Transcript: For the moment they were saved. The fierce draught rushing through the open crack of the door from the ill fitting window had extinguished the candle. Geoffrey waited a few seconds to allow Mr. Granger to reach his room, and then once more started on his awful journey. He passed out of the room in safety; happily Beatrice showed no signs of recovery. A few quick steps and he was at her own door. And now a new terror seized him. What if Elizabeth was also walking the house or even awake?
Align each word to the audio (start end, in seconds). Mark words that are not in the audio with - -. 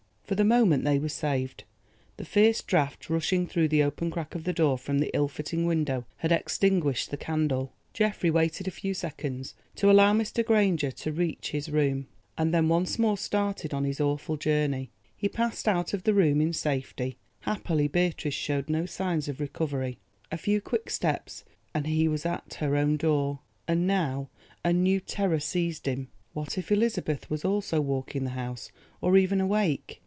For 0.23 0.35
the 0.35 0.45
moment 0.45 0.85
they 0.85 0.97
were 0.97 1.09
saved. 1.09 1.65
The 2.15 2.23
fierce 2.23 2.61
draught 2.61 3.09
rushing 3.09 3.47
through 3.47 3.67
the 3.67 3.83
open 3.83 4.09
crack 4.09 4.33
of 4.33 4.45
the 4.45 4.53
door 4.53 4.77
from 4.77 4.99
the 4.99 5.11
ill 5.13 5.27
fitting 5.27 5.65
window 5.65 6.05
had 6.19 6.31
extinguished 6.31 7.11
the 7.11 7.17
candle. 7.17 7.73
Geoffrey 7.91 8.31
waited 8.31 8.65
a 8.65 8.71
few 8.71 8.93
seconds 8.93 9.55
to 9.75 9.91
allow 9.91 10.13
Mr. 10.13 10.41
Granger 10.45 10.89
to 10.91 11.11
reach 11.11 11.49
his 11.49 11.67
room, 11.69 12.07
and 12.37 12.53
then 12.53 12.69
once 12.69 12.97
more 12.97 13.17
started 13.17 13.73
on 13.73 13.83
his 13.83 13.99
awful 13.99 14.37
journey. 14.37 14.89
He 15.17 15.27
passed 15.27 15.67
out 15.67 15.93
of 15.93 16.03
the 16.03 16.13
room 16.13 16.39
in 16.39 16.53
safety; 16.53 17.17
happily 17.41 17.89
Beatrice 17.89 18.33
showed 18.33 18.69
no 18.69 18.85
signs 18.85 19.27
of 19.27 19.41
recovery. 19.41 19.97
A 20.31 20.37
few 20.37 20.61
quick 20.61 20.89
steps 20.89 21.43
and 21.73 21.87
he 21.87 22.07
was 22.07 22.25
at 22.25 22.53
her 22.61 22.77
own 22.77 22.95
door. 22.95 23.39
And 23.67 23.85
now 23.85 24.29
a 24.63 24.71
new 24.71 25.01
terror 25.01 25.41
seized 25.41 25.87
him. 25.89 26.07
What 26.31 26.57
if 26.57 26.71
Elizabeth 26.71 27.29
was 27.29 27.43
also 27.43 27.81
walking 27.81 28.23
the 28.23 28.29
house 28.29 28.71
or 29.01 29.17
even 29.17 29.41
awake? 29.41 29.97